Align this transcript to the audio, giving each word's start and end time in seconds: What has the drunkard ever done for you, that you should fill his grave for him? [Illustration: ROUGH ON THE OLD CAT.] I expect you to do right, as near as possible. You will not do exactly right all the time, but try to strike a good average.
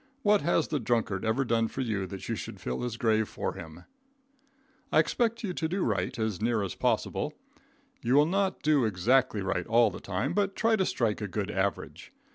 What 0.23 0.41
has 0.41 0.69
the 0.69 0.79
drunkard 0.79 1.23
ever 1.23 1.45
done 1.45 1.67
for 1.67 1.81
you, 1.81 2.07
that 2.07 2.27
you 2.27 2.33
should 2.35 2.59
fill 2.59 2.81
his 2.81 2.97
grave 2.97 3.29
for 3.29 3.53
him? 3.53 3.83
[Illustration: 4.91 4.91
ROUGH 4.91 4.91
ON 4.91 4.91
THE 4.91 4.91
OLD 4.91 4.91
CAT.] 4.91 4.97
I 4.97 4.99
expect 4.99 5.43
you 5.43 5.53
to 5.53 5.67
do 5.67 5.83
right, 5.83 6.17
as 6.19 6.41
near 6.41 6.63
as 6.63 6.73
possible. 6.73 7.33
You 8.01 8.15
will 8.15 8.25
not 8.25 8.63
do 8.63 8.85
exactly 8.85 9.41
right 9.43 9.67
all 9.67 9.91
the 9.91 9.99
time, 9.99 10.33
but 10.33 10.55
try 10.55 10.75
to 10.75 10.87
strike 10.87 11.21
a 11.21 11.27
good 11.27 11.51
average. 11.51 12.11